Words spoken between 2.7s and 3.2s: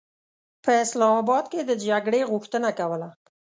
کوله.